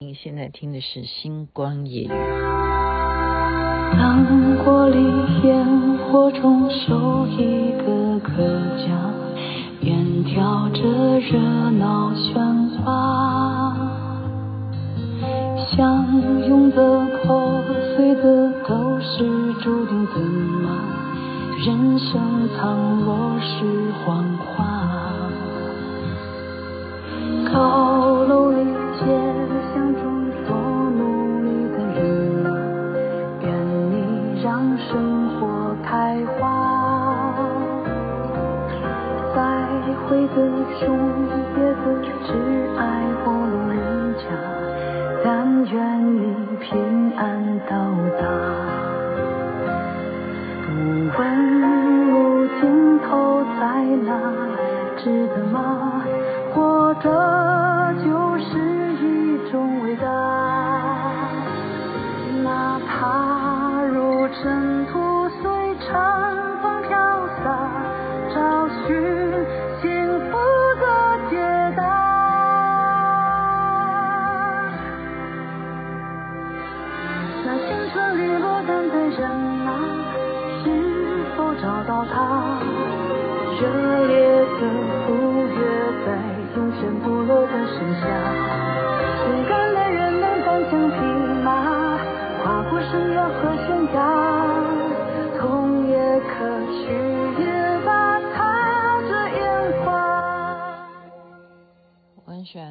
[0.00, 2.06] 你现在听的是《星光夜雨》。
[3.96, 4.24] 当
[4.64, 4.96] 过里，
[5.42, 5.66] 烟
[5.98, 8.30] 火中，守一个客
[8.78, 8.94] 家，
[9.80, 11.40] 远眺着热
[11.72, 13.74] 闹喧哗，
[15.74, 16.06] 相
[16.46, 17.60] 拥的、破
[17.96, 20.20] 碎的，都是注定的
[20.62, 20.78] 吗？
[21.66, 24.62] 人生倘若是谎话，
[27.52, 28.47] 高楼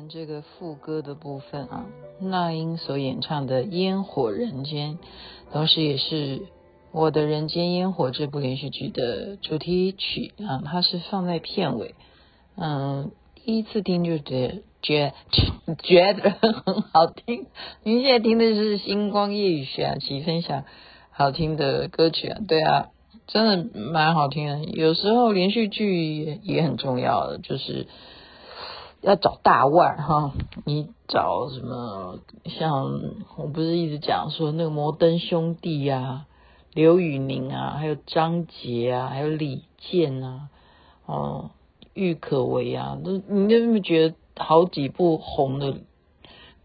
[0.08, 1.86] 这个副歌的部分啊，
[2.20, 4.96] 那英所演唱的《烟火人间》，
[5.52, 6.42] 同时也是。
[6.94, 11.94] 我的人间烟火这部连续剧的主题曲啊，它是放在片尾。
[12.56, 15.14] 嗯，第一次听就觉觉
[15.84, 17.46] 觉得很好听。
[17.84, 20.64] 您现在听的是星光夜语学啊，其分享
[21.12, 22.88] 好听的歌曲啊，对啊，
[23.28, 24.64] 真的蛮好听的。
[24.64, 27.86] 有时候连续剧也也很重要的，就是
[29.02, 30.34] 要找大腕哈。
[30.66, 32.20] 你找什么？
[32.46, 33.02] 像
[33.38, 36.26] 我不是一直讲说那个摩登兄弟呀、啊。
[36.74, 40.50] 刘宇宁啊，还有张杰啊，还有李健啊，
[41.08, 41.50] 哦，
[41.96, 45.78] 郁可唯啊，都你有没有觉得好几部红的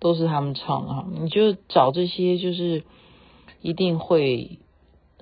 [0.00, 1.06] 都是他们唱的哈？
[1.10, 2.84] 你就找这些，就是
[3.62, 4.58] 一定会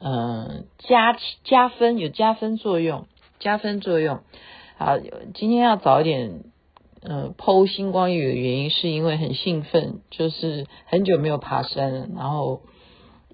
[0.00, 3.06] 嗯、加加分，有加分作用，
[3.38, 4.18] 加分作用。
[4.76, 4.98] 好，
[5.34, 6.42] 今天要早一点
[7.02, 12.62] 嗯剖星光雨的原因，是因为很兴奋，就是很久没有爬山了，然后。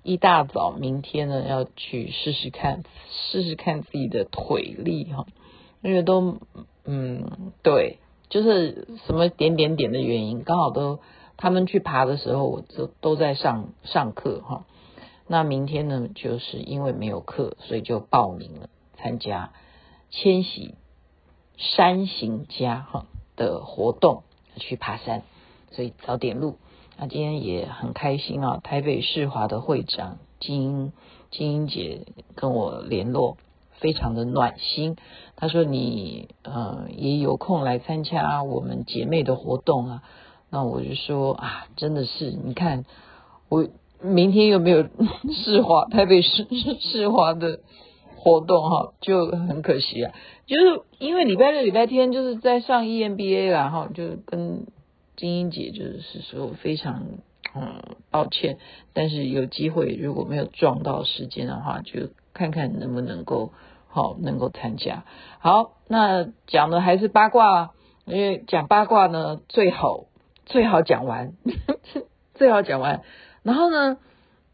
[0.08, 5.26] 一大早，明天呢要去试试看，试试看自己的腿力哈，
[5.82, 6.38] 因为都
[6.84, 11.00] 嗯对，就是什么点点点的原因，刚好都
[11.36, 14.64] 他们去爬的时候，我都都在上上课哈。
[15.26, 19.52] 那明天呢，就是因为没有课，所以就报名了参加
[20.10, 20.76] 千禧
[21.56, 23.06] 山行家哈
[23.36, 24.22] 的活动，
[24.56, 25.22] 去爬山，
[25.70, 26.56] 所以早点录。
[26.98, 28.58] 那今天也很开心啊！
[28.62, 30.92] 台北世华的会长金英
[31.30, 33.36] 金英姐跟我联络，
[33.72, 34.96] 非常的暖心。
[35.36, 40.02] 她说你呃也有空来参加我们姐妹的活动啊。
[40.48, 42.86] 那我就说啊，真的是你看
[43.50, 43.68] 我
[44.00, 44.86] 明天又没有
[45.44, 46.46] 世华台北世
[46.80, 47.60] 世华的
[48.26, 50.12] 活动哈，就很可惜啊。
[50.46, 54.66] 就是因为礼拜六礼拜天就是在上 EMBA 啦哈，就跟。
[55.18, 57.04] 金英姐就是说非常
[57.54, 58.58] 嗯抱歉，
[58.92, 63.50] 但是有机会如果没有撞到时间的话，就看看能不能够
[63.88, 65.04] 好能够参加。
[65.38, 67.70] 好，那讲的还是八卦，
[68.04, 70.04] 因为讲八卦呢最好
[70.44, 71.32] 最好讲完，
[72.36, 73.00] 最好讲完。
[73.42, 73.96] 然后呢，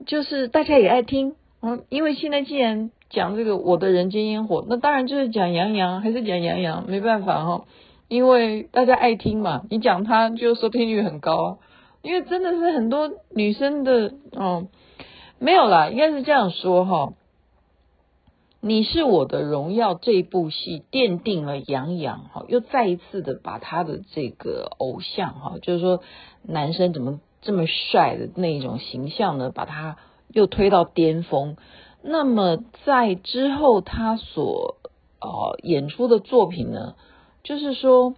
[0.07, 7.65] 就是大家也爱听，嗯，因为现在既然讲这个我的人间烟火，那当然就是讲杨洋，还是讲杨洋，没办法哈。
[8.09, 11.59] 因为大家爱听嘛，你讲他就收听率很高。
[12.03, 14.67] 因为真的是很多女生的哦，
[15.39, 17.13] 没有啦，应该是这样说哈。
[18.61, 26.01] 你是我的荣耀这部戏奠定了杨洋哈，又再一次的把他的这个偶像哈，就是说
[26.43, 29.97] 男生怎么这么帅的那种形象呢，把他
[30.33, 31.57] 又推到巅峰。
[32.03, 34.77] 那么在之后他所
[35.21, 36.95] 呃演出的作品呢？
[37.45, 38.15] 就是说，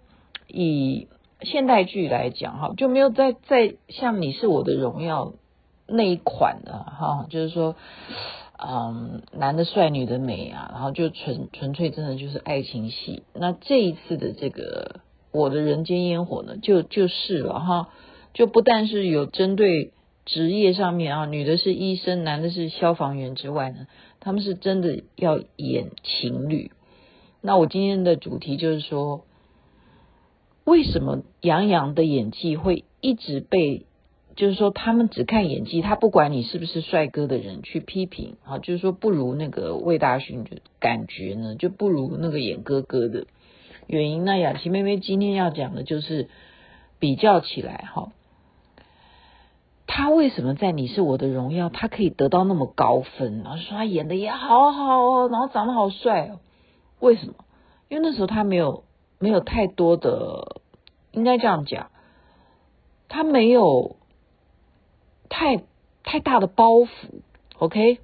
[0.48, 1.08] 以
[1.42, 5.26] 现代剧来讲，哈，就没有再再像《你是我的荣耀》
[5.86, 7.74] 那一款的，哈，就是说，
[8.58, 13.22] 嗯，男的帅，女的美啊，然后就纯纯粹真的就是爱情戏。
[13.32, 15.00] 那这一次的这个
[15.38, 17.88] 《我的人间烟火》呢，就就是了哈。
[18.34, 19.92] 就不但是有针对
[20.24, 23.86] 职业上面啊，女的是医生，男的是消防员之外呢，
[24.20, 26.70] 他们是真的要演情侣。
[27.42, 29.26] 那我今天的主题就是说，
[30.64, 33.84] 为什么杨洋的演技会一直被，
[34.34, 43.26] 就是说他们只看演技，他不管你是不是帅哥的人去批评啊，就是说不如那个魏大勋的感觉呢，就不如那个演哥哥的
[43.86, 44.24] 原因。
[44.24, 46.30] 那雅琪妹妹今天要讲的就是
[46.98, 48.10] 比较起来哈，
[49.96, 56.40] 他为什么在《你是我的荣耀》他可以得到那么高分，然后说他演的也好好哦，然后长得好帅哦。
[56.98, 57.34] 为什么？
[57.88, 58.82] 因为那时候他没有
[59.20, 60.60] 没有太多的，
[61.12, 61.92] 应该这样讲，
[63.08, 63.94] 他没有
[65.28, 65.62] 太
[66.02, 66.88] 太大的包袱。
[67.58, 68.00] OK？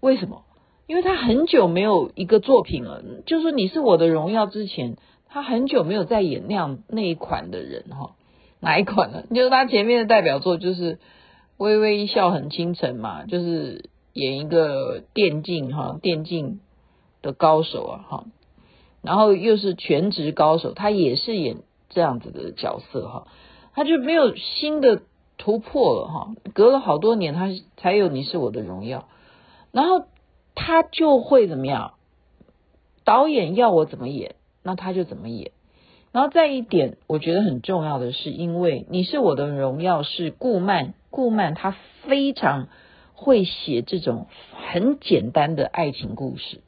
[0.00, 0.42] 为什么？
[0.86, 4.98] 因为他很久没有一个作品了，就是说你是我的荣耀之前，
[5.30, 8.14] 他很久没有在演那样那一款的人哈。
[8.64, 9.22] 哪一款呢？
[9.32, 10.96] 就是他前面的代表作就是
[11.58, 16.58] 《微微一笑很倾城》嘛，就是演一个电竞哈电竞。
[17.22, 18.24] 的高手啊，哈，
[19.00, 23.26] 然后又是全职高手，他也是演这样子的角色哈，
[23.72, 25.00] 他就没有新的
[25.38, 28.98] 突破了哈，隔了好多年他才有《你是我的荣耀》，
[29.72, 30.04] 然后
[30.54, 31.94] 他就会怎么样？
[33.04, 35.52] 导演要我怎么演，那他就怎么演。
[36.14, 41.74] 然后再一点，我觉得很重要的是，因为《你是我的荣耀》是顾漫，顾漫她
[42.04, 42.68] 非常
[43.14, 46.60] 会写这种很简单的爱情故事。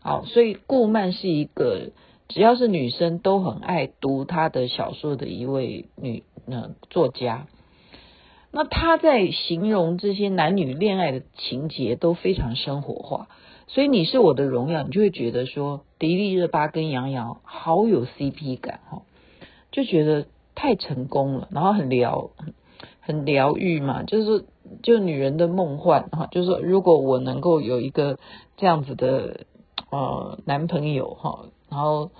[0.00, 1.90] 好，所以顾漫是一个
[2.26, 7.46] 只要是女生都很爱读她的小说的一位女呃作家。
[8.52, 13.28] 那他在形容这些男女恋爱的情节都非常生活化，
[13.66, 19.02] 所以你是我的荣耀，你就会觉得说迪丽热巴跟杨洋好有 CP 感哈，
[19.70, 22.30] 就觉得太成功了，然后很疗
[23.00, 24.44] 很疗愈嘛，就是
[24.82, 28.18] 就女人的梦幻哈，就是说如果我能够有一个
[28.56, 29.46] 这样子的。
[29.90, 32.12] 呃，男朋友哈，然后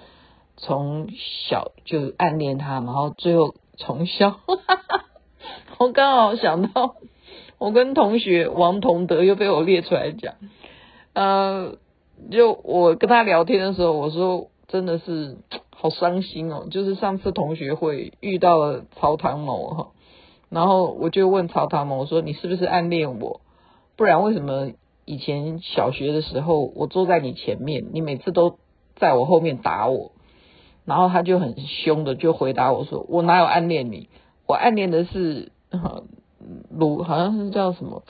[0.57, 1.07] 从
[1.47, 4.41] 小就暗恋他，然后最后从小，
[5.81, 6.97] 我刚好想到，
[7.57, 10.35] 我跟同学王同德又被我列出来讲，
[11.15, 11.77] 呃，
[12.31, 15.39] 就我跟他聊天的时候，我说真的是
[15.71, 19.89] 好伤心哦，就是上次同学会遇到了曹唐某哈，
[20.51, 23.41] 然后我就问曹唐某，我说你是不是暗恋我？
[23.97, 24.73] 不然为什么？
[25.07, 28.59] 以前小学的时候，我坐在你前面，你每次都
[28.97, 30.13] 在我后面打我，
[30.85, 34.11] 然后他就很凶的就回答我说：“我哪有暗恋你？
[34.47, 36.03] 我暗恋的是好，
[36.71, 38.03] 鲁，好像是叫什么？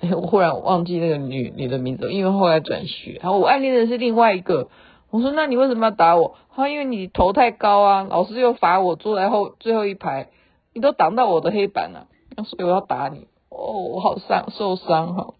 [0.00, 3.18] 哎，我忽然忘记那个女女的名字，因为后来转学。
[3.22, 4.68] 然后我暗恋的是另外一个。
[5.10, 6.34] 我说：那你为什么要打我？
[6.56, 10.30] 他因为你头太高啊，老师又罚我坐在后最后一排，
[10.72, 12.08] 你都挡到我的黑板了，
[12.44, 13.28] 所以我要打你。
[13.48, 15.34] 哦，我好伤，受伤哈。”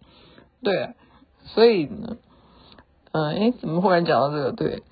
[0.62, 0.90] 对，
[1.44, 2.16] 所以呢，
[3.10, 4.52] 嗯，哎，怎么忽然讲到这个？
[4.52, 4.82] 对，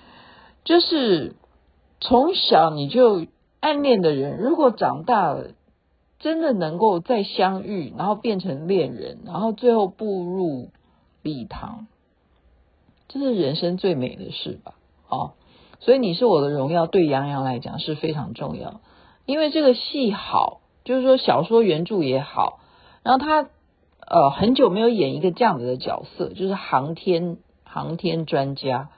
[0.64, 1.36] 就是
[2.00, 3.26] 从小你就
[3.60, 5.52] 暗恋的人，如果长大了
[6.22, 10.70] 真的能够再相遇，然后变成恋人，然后最后步入
[11.20, 11.86] 礼堂，
[13.08, 14.72] 这是人生最美的事吧？
[15.10, 15.32] 哦，
[15.80, 18.80] 所以你是我的荣耀，对杨洋来讲是非常重要，
[19.26, 22.60] 因为这个戏好，就是说小说原著也好，
[23.02, 23.50] 然后他。
[24.04, 28.90] 呃，很久没有演一个这样子的角色，就是航天航天专家。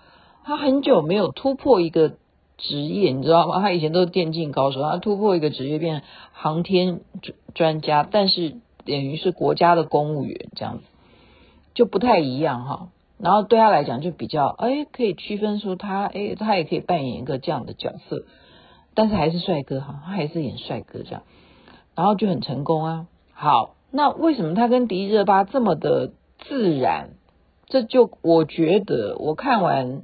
[0.42, 2.14] 他很久没有突破一个
[2.58, 3.60] 职业，你知道吗？
[3.60, 10.84] 他以前都是电竞高手，他突破一个职业变航天专专家，但是等于是国家的公务员这样子，
[11.74, 12.88] 就不太一样哈。
[13.18, 18.24] 然后对他来讲就比较，哎，可以区分出他，哎，他也可以扮演一个这样的角色，
[18.94, 21.22] 但是还是帅哥哈，他还是演帅哥这样，
[21.94, 23.06] 然后就很成功啊。
[23.32, 23.74] 好。
[23.96, 27.10] 那为什么他跟迪丽热巴这么的自然？
[27.68, 29.86] 这就我觉得，我看完《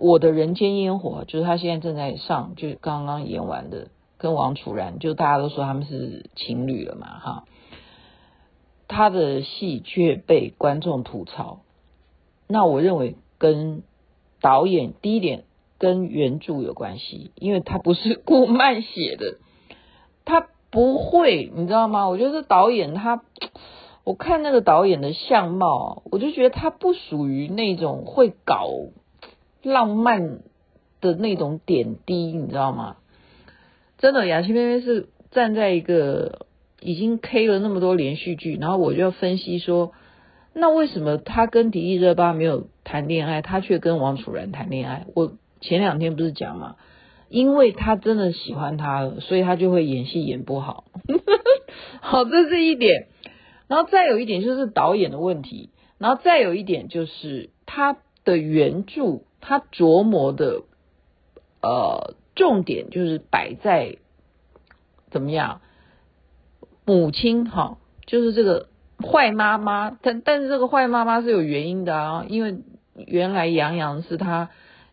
[0.00, 3.88] 我的人间烟火》，就是他现在正在上，就刚刚演完的，
[4.18, 7.44] 跟王楚然，就大家都说他们是情侣了嘛，哈。
[8.88, 11.60] 他的戏却被观众吐槽，
[12.48, 13.82] 那我认为跟
[14.40, 15.44] 导演第一点
[15.78, 19.36] 跟原著有关系，因为他不是 顾漫写的，
[20.24, 20.48] 他。
[20.72, 22.08] 不会，你知道吗？
[22.08, 23.24] 我觉得导演他，
[24.04, 28.68] 我看那个导演的相貌，我就觉得他不属于那种会搞
[29.62, 30.38] 浪漫
[31.00, 32.96] 的那种点滴，你知道吗？
[33.98, 36.46] 真的，雅琪妹妹是站在一个
[36.80, 39.92] 已经 K 了那么多连续剧，然后我就要分析说，
[40.54, 45.06] 那为什么他跟迪丽热巴没有谈恋爱，他却跟王楚然谈恋爱？
[45.14, 46.76] 我前两天不是讲嘛，
[47.28, 50.84] 因为他真的喜欢他了，所以他就会演戏演不好。
[52.00, 53.08] 好，这是一点。
[53.68, 60.62] 然后再有一点就是导演的问题，然后再有一点就是他的原著，他琢磨的
[61.62, 63.96] 呃重点就是摆在
[65.10, 65.60] 怎么样，
[66.84, 68.68] 母亲哈，就是这个
[69.02, 72.58] 坏妈妈，但但是这个坏妈妈是有原因的啊，因为
[72.94, 74.50] 原来杨洋是他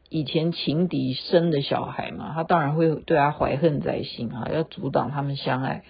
[0.09, 5.83] 以前情敌生的小孩嘛，他当然会对他怀恨在心啊，要阻挡他们相爱。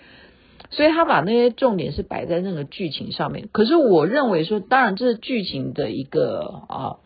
[0.70, 6.98] 所以他把那些重点是摆在那个剧情上面，可是我认为说，当然这是剧情的一个啊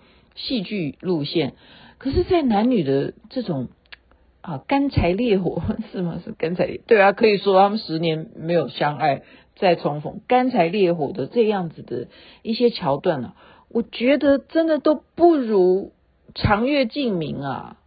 [0.44, 1.54] 戏剧路线，
[1.98, 3.68] 可是，在男女的这种
[4.42, 6.20] 啊干柴烈火 是吗？
[6.24, 9.22] 是干柴烈对啊，可以说他们十年没有相爱
[9.56, 12.08] 再重逢，干柴烈火的这样子的
[12.42, 13.36] 一些桥段呢、啊，
[13.70, 15.94] 我觉得真的都不如
[16.34, 17.78] 长月烬明啊，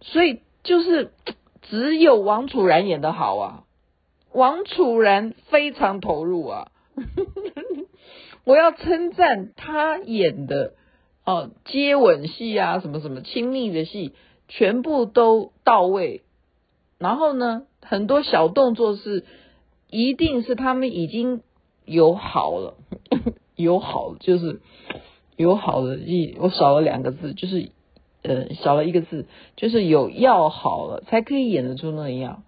[0.00, 1.12] 所以就是
[1.62, 3.64] 只有王楚然演得好啊。
[4.32, 6.70] 王楚然非常投入啊，
[8.44, 10.74] 我要称赞他演的
[11.28, 14.14] 哦，接吻戏啊，什么什么亲密的戏，
[14.48, 16.22] 全部都到位。
[16.96, 19.26] 然后呢，很多小动作是
[19.90, 21.42] 一定是他们已经
[21.84, 22.76] 有好了，
[23.56, 24.62] 有好就是
[25.36, 27.72] 有好的意，我少了两个字，就是
[28.22, 32.42] 呃少了一个字，就是有要好了才可以演得出那样。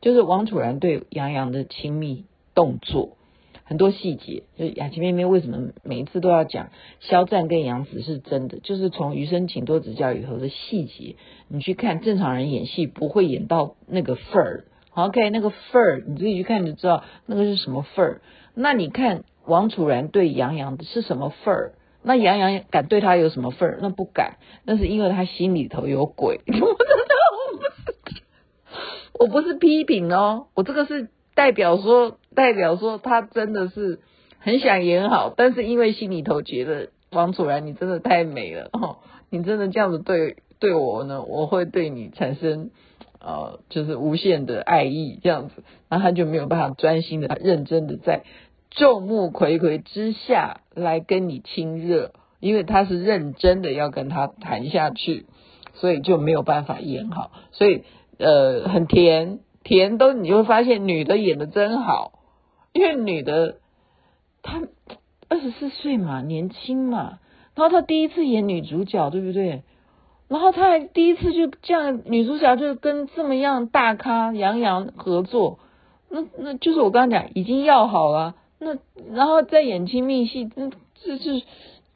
[0.00, 3.15] 就是王楚然对杨洋的亲密动作，
[3.68, 6.70] 很多细节，就雅琪妹妹为什么每一次都要讲
[7.00, 8.60] 肖战跟杨紫是真的？
[8.60, 11.16] 就是从《余生请多指教》里头的细节，
[11.48, 14.64] 你去看正常人演戏不会演到那个份儿。
[14.94, 18.22] OK，那个份儿你自己去看就知道那个是什么份儿。
[18.54, 21.72] 那你看王楚然对杨洋是什么份儿？
[22.02, 23.78] 那杨洋敢对他有什么份儿？
[23.82, 26.40] 那不敢，那是因为他心里头有鬼。
[26.46, 26.76] 我真的
[29.18, 33.98] 我不是批评哦，我这个是代表说，代表说他真的是
[34.38, 38.98] 很想演好，但是因为心里头觉得王楚然你真的太美了哦，
[39.30, 42.70] 你真的这样子对对我呢，我会对你产生
[43.18, 48.22] 呃就是无限的爱意这样子，然后他就没有办法专心的、认真的在
[48.70, 55.26] 众目睽睽之下来跟你亲热，因为他是认真的要跟他谈下去，
[55.74, 57.82] 所以就没有办法演好，所以。
[58.18, 62.12] 呃，很甜，甜都你就会发现女的演的真好，
[62.76, 63.56] 因为女的
[64.42, 64.60] 她
[65.28, 67.18] 二十四岁嘛，年轻嘛，
[67.54, 69.62] 然后她第一次演女主角，对不对？
[70.28, 75.58] 然后她还第一次就这样，女主角就跟这么样大咖杨洋合作，
[76.10, 78.76] 那那就是我刚刚讲已经要好了，那
[79.12, 80.70] 然后再演亲密戏，那
[81.02, 81.42] 这是。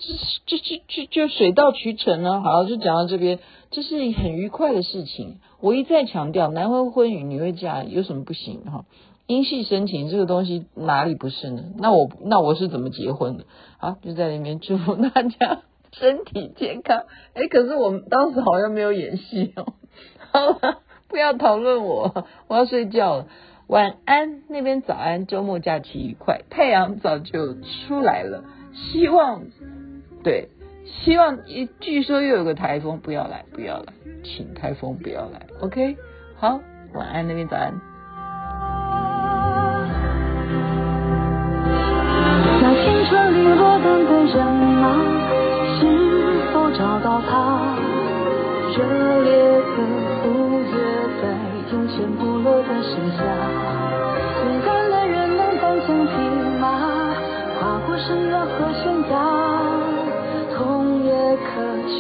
[0.01, 2.41] 就就就就就水到渠成呢、啊。
[2.41, 3.39] 好，就讲到这边，
[3.71, 5.41] 这是很愉快的事情。
[5.61, 8.87] 我一再强调，男未婚与女未嫁有什么不行哈？
[9.31, 11.63] 因戏生情这个东西哪里不是呢？
[11.79, 13.45] 那我那我是怎么结婚的？
[13.79, 15.63] 好，就在里面祝福大家
[15.95, 17.05] 身体健康。
[17.35, 19.75] 哎，可是我们当时好像没有演戏哦。
[20.33, 23.27] 好了，不要讨论我，我要睡觉了。
[23.69, 28.43] 晚安，那边早安，周末假期愉快，太阳早就出来了，
[28.75, 29.45] 希望。
[30.25, 30.49] 对，
[31.05, 33.93] 希望一据说又有个台风，不要来，不要来，
[34.25, 35.47] 请台风不要来。
[35.61, 35.97] OK，
[36.37, 36.61] 好，
[36.95, 37.90] 晚安，那边早安。
[48.81, 49.29] 热烈
[49.77, 49.79] 的
[50.25, 50.29] 五
[50.61, 50.73] 月
[51.21, 51.23] 在
[51.71, 53.21] 永远不落的盛夏，
[54.45, 56.11] 勇敢的人能单枪匹
[56.59, 56.65] 马，
[57.59, 59.13] 跨过深渊和悬崖。
[60.57, 60.59] 痛
[61.05, 61.51] 也可
[61.89, 61.99] 去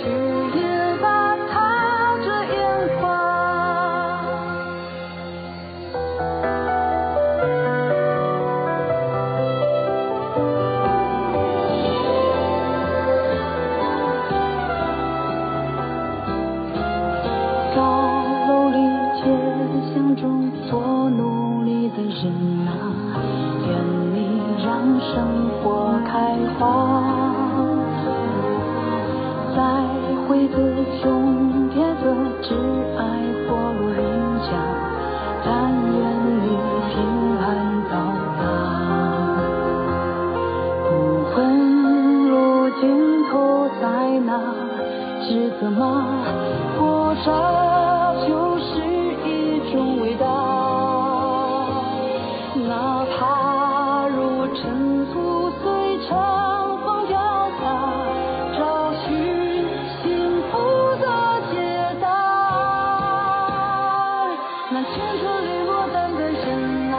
[64.84, 66.96] 青春里落单的人呐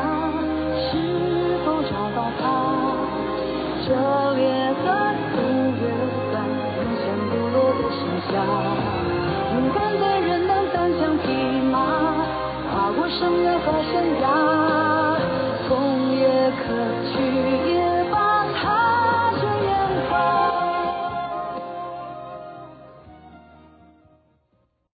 [0.78, 0.90] 是
[1.66, 3.02] 否找到他？
[3.88, 3.98] 热
[4.36, 4.46] 烈
[4.86, 4.88] 的
[5.32, 5.36] 赴
[5.82, 5.84] 约
[6.32, 6.36] 吧
[6.78, 8.32] 奔向部落的盛夏
[9.54, 11.26] 勇敢的人能单枪匹
[11.72, 11.76] 马
[12.72, 14.61] 跨过深渊和悬崖